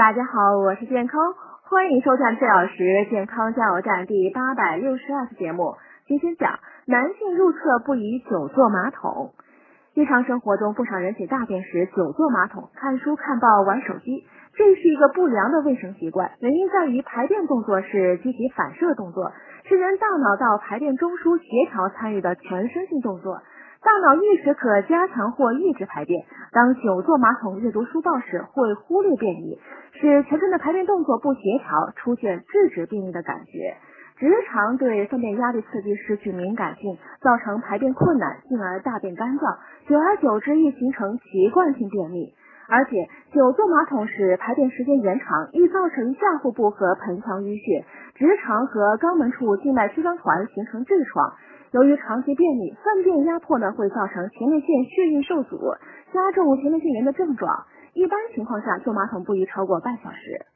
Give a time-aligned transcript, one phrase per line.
[0.00, 1.20] 大家好，我是健康，
[1.68, 5.74] 欢迎收看四小时健康加油站第八百六十二期节目。
[6.06, 9.34] 今天讲男性入厕不宜久坐马桶。
[9.92, 14.24] 日常生活中，不少人写大便时久坐马桶，看书、看报、玩手机，
[14.56, 16.30] 这是一个不良的卫生习惯。
[16.40, 19.32] 原因在于排便动作是机体反射动作，
[19.68, 23.42] 是人大脑到排便中枢协调参与的全身性动作。
[23.82, 26.26] 大脑意识可加强或抑制排便。
[26.52, 29.58] 当久坐马桶阅读书报时，会忽略便秘，
[29.94, 33.76] 使全身的排便动作不协调，出现制止便秘的感觉。
[34.18, 39.56] 直肠对粪便压力刺激失去敏感性，造成排便困难，进而大便干燥，
[39.88, 42.34] 久而久之易形成习惯性便秘。
[42.68, 47.84] 而且久坐马桶时排便时间延长，易造成下腹部和盆腔淤血，
[48.20, 51.32] 直肠和肛门处静脉曲张团形成痔疮。
[51.72, 55.56] 由于长期便秘，粪便压迫呢会造成前列腺血运受阻，
[56.12, 57.64] 加重前列腺炎的症状。
[57.94, 60.50] 一般情况下，坐马桶不宜超过半小时。